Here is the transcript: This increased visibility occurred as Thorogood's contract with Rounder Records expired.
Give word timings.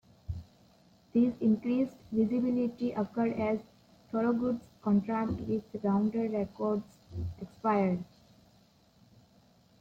This 1.13 1.35
increased 1.41 1.95
visibility 2.11 2.91
occurred 2.91 3.33
as 3.33 3.59
Thorogood's 4.09 4.65
contract 4.81 5.33
with 5.41 5.61
Rounder 5.83 6.27
Records 6.27 6.97
expired. 7.39 8.03